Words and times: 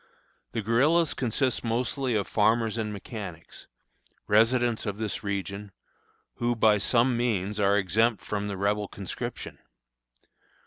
The 0.53 0.63
guerillas 0.63 1.13
consist 1.13 1.63
mostly 1.63 2.15
of 2.15 2.25
farmers 2.25 2.75
and 2.75 2.91
mechanics, 2.91 3.67
residents 4.25 4.87
of 4.87 4.97
this 4.97 5.23
region, 5.23 5.73
who, 6.37 6.55
by 6.55 6.79
some 6.79 7.15
means, 7.15 7.59
are 7.59 7.77
exempt 7.77 8.23
from 8.25 8.47
the 8.47 8.57
Rebel 8.57 8.87
conscription. 8.87 9.59